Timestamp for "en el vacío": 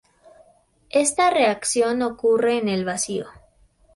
2.57-3.27